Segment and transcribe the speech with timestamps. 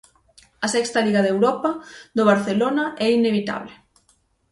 [0.65, 1.69] A sexta liga de Europa
[2.17, 3.73] do Barcelona é inevitable.